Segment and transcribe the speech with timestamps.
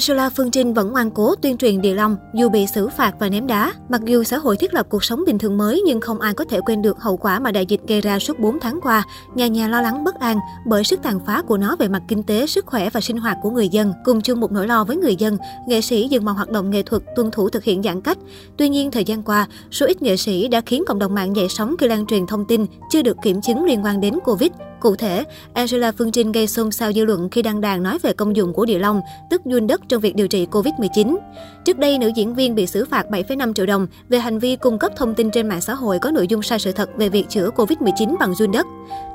[0.00, 3.28] Angela Phương Trinh vẫn ngoan cố tuyên truyền Địa Long dù bị xử phạt và
[3.28, 3.72] ném đá.
[3.88, 6.44] Mặc dù xã hội thiết lập cuộc sống bình thường mới nhưng không ai có
[6.44, 9.02] thể quên được hậu quả mà đại dịch gây ra suốt 4 tháng qua.
[9.34, 12.22] Nhà nhà lo lắng bất an bởi sức tàn phá của nó về mặt kinh
[12.22, 13.92] tế, sức khỏe và sinh hoạt của người dân.
[14.04, 15.36] Cùng chung một nỗi lo với người dân,
[15.66, 18.18] nghệ sĩ dừng mọi hoạt động nghệ thuật tuân thủ thực hiện giãn cách.
[18.56, 21.46] Tuy nhiên, thời gian qua, số ít nghệ sĩ đã khiến cộng đồng mạng dậy
[21.48, 24.50] sóng khi lan truyền thông tin chưa được kiểm chứng liên quan đến Covid.
[24.80, 25.24] Cụ thể,
[25.54, 28.52] Angela Phương Trinh gây xôn xao dư luận khi đăng đàn nói về công dụng
[28.52, 31.16] của địa long, tức duyên đất trong việc điều trị Covid-19.
[31.64, 34.78] Trước đây, nữ diễn viên bị xử phạt 7,5 triệu đồng về hành vi cung
[34.78, 37.28] cấp thông tin trên mạng xã hội có nội dung sai sự thật về việc
[37.28, 38.66] chữa Covid-19 bằng duyên đất.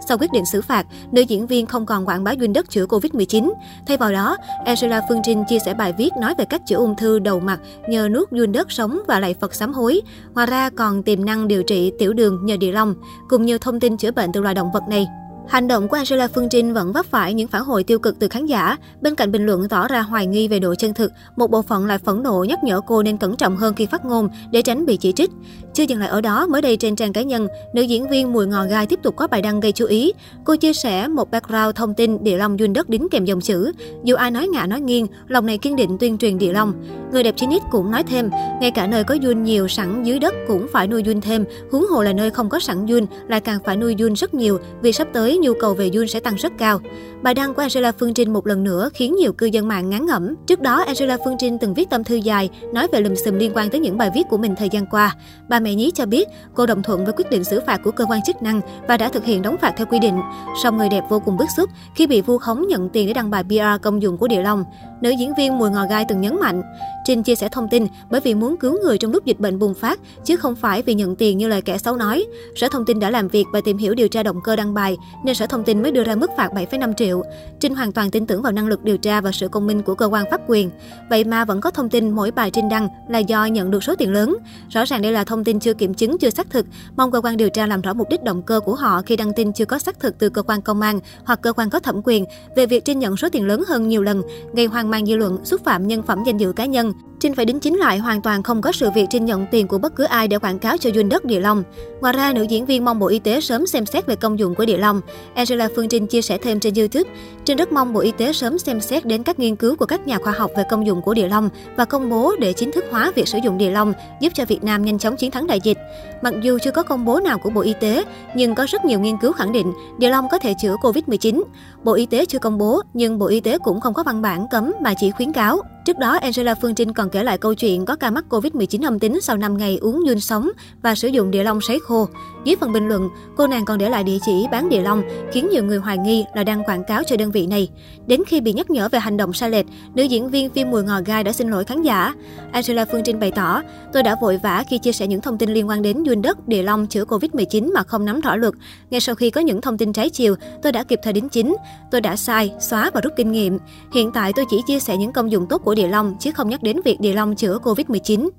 [0.08, 2.86] Sau quyết định xử phạt, nữ diễn viên không còn quảng bá duyên đất chữa
[2.86, 3.54] Covid-19.
[3.88, 6.96] Thay vào đó, Angela Phương Trinh chia sẻ bài viết nói về cách chữa ung
[6.96, 10.02] thư đầu mặt nhờ nuốt duyên đất sống và lạy Phật sám hối.
[10.34, 12.96] Ngoài ra còn tiềm năng điều trị tiểu đường nhờ địa long,
[13.30, 15.08] cùng nhiều thông tin chữa bệnh từ loài động vật này.
[15.48, 18.28] Hành động của Angela Phương Trinh vẫn vấp phải những phản hồi tiêu cực từ
[18.28, 18.78] khán giả.
[19.02, 21.86] Bên cạnh bình luận tỏ ra hoài nghi về độ chân thực, một bộ phận
[21.86, 24.86] lại phẫn nộ nhắc nhở cô nên cẩn trọng hơn khi phát ngôn để tránh
[24.86, 25.32] bị chỉ trích.
[25.74, 28.48] Chưa dừng lại ở đó, mới đây trên trang cá nhân, nữ diễn viên Mùi
[28.48, 30.14] Ngò Gai tiếp tục có bài đăng gây chú ý.
[30.44, 33.72] Cô chia sẻ một background thông tin địa long duyên đất đính kèm dòng chữ.
[34.04, 36.74] Dù ai nói ngã nói nghiêng, lòng này kiên định tuyên truyền địa long.
[37.12, 38.30] Người đẹp Chinese cũng nói thêm,
[38.62, 41.86] ngay cả nơi có duyên nhiều sẵn dưới đất cũng phải nuôi duyên thêm, huống
[41.92, 44.92] hồ là nơi không có sẵn duyên lại càng phải nuôi duyên rất nhiều vì
[44.92, 46.80] sắp tới nhu cầu về Jun sẽ tăng rất cao.
[47.22, 50.06] Bài đăng của Angela Phương Trinh một lần nữa khiến nhiều cư dân mạng ngán
[50.06, 50.36] ngẩm.
[50.48, 53.52] Trước đó, Angela Phương Trinh từng viết tâm thư dài nói về lùm xùm liên
[53.56, 55.16] quan tới những bài viết của mình thời gian qua.
[55.50, 58.06] Bà mẹ nhí cho biết cô đồng thuận với quyết định xử phạt của cơ
[58.10, 60.22] quan chức năng và đã thực hiện đóng phạt theo quy định.
[60.64, 63.30] Song người đẹp vô cùng bức xúc khi bị vu khống nhận tiền để đăng
[63.30, 64.64] bài PR công dụng của Địa Long.
[65.06, 66.62] Nữ diễn viên Mùi Ngò Gai từng nhấn mạnh,
[67.06, 69.74] Trinh chia sẻ thông tin bởi vì muốn cứu người trong lúc dịch bệnh bùng
[69.74, 72.26] phát, chứ không phải vì nhận tiền như lời kẻ xấu nói.
[72.56, 74.98] Sở Thông tin đã làm việc và tìm hiểu điều tra động cơ đăng bài,
[75.26, 77.24] nên Sở Thông tin mới đưa ra mức phạt 7,5 triệu.
[77.60, 79.96] Trinh hoàn toàn tin tưởng vào năng lực điều tra và sự công minh của
[79.96, 80.70] cơ quan pháp quyền.
[81.10, 83.96] Vậy mà vẫn có thông tin mỗi bài Trinh đăng là do nhận được số
[83.96, 84.38] tiền lớn.
[84.70, 86.66] Rõ ràng đây là thông tin chưa kiểm chứng, chưa xác thực.
[86.98, 89.34] Mong cơ quan điều tra làm rõ mục đích động cơ của họ khi đăng
[89.34, 92.02] tin chưa có xác thực từ cơ quan công an hoặc cơ quan có thẩm
[92.04, 94.22] quyền về việc Trinh nhận số tiền lớn hơn nhiều lần,
[94.54, 96.94] gây hoang mang dư luận, xúc phạm nhân phẩm danh dự cá nhân.
[97.20, 99.78] Trinh phải đính chính lại hoàn toàn không có sự việc Trinh nhận tiền của
[99.78, 101.64] bất cứ ai để quảng cáo cho duyên đất Địa Long.
[102.02, 104.56] Ngoài ra, nữ diễn viên mong Bộ Y tế sớm xem xét về công dụng
[104.56, 105.02] của Địa Long.
[105.36, 107.10] Angela Phương Trinh chia sẻ thêm trên YouTube,
[107.46, 110.08] Trinh rất mong Bộ Y tế sớm xem xét đến các nghiên cứu của các
[110.08, 112.86] nhà khoa học về công dụng của Địa Long và công bố để chính thức
[112.92, 115.60] hóa việc sử dụng Địa Long, giúp cho Việt Nam nhanh chóng chiến thắng đại
[115.64, 115.78] dịch.
[116.22, 118.04] Mặc dù chưa có công bố nào của Bộ Y tế,
[118.36, 121.44] nhưng có rất nhiều nghiên cứu khẳng định Địa Long có thể chữa Covid-19.
[121.84, 124.46] Bộ Y tế chưa công bố, nhưng Bộ Y tế cũng không có văn bản
[124.52, 125.62] cấm mà chỉ khuyến cáo.
[125.86, 129.00] Trước đó, Angela Phương Trinh còn kể lại câu chuyện có ca mắc Covid-19 âm
[129.00, 130.50] tính sau 5 ngày uống nhun sống
[130.82, 132.08] và sử dụng địa long sấy khô.
[132.46, 135.02] Dưới phần bình luận, cô nàng còn để lại địa chỉ bán địa long,
[135.32, 137.70] khiến nhiều người hoài nghi là đang quảng cáo cho đơn vị này.
[138.08, 139.66] Đến khi bị nhắc nhở về hành động sai lệch,
[139.96, 142.14] nữ diễn viên phim Mùi Ngò Gai đã xin lỗi khán giả.
[142.52, 143.62] Angela Phương Trinh bày tỏ,
[143.94, 146.48] tôi đã vội vã khi chia sẻ những thông tin liên quan đến nhun đất,
[146.48, 148.54] địa long chữa Covid-19 mà không nắm rõ luật.
[148.90, 151.56] Ngay sau khi có những thông tin trái chiều, tôi đã kịp thời đính chính.
[151.92, 153.58] Tôi đã sai, xóa và rút kinh nghiệm.
[153.94, 156.32] Hiện tại tôi chỉ chia sẻ những công dụng tốt của của địa long chứ
[156.32, 158.30] không nhắc đến việc địa long chữa Covid-19.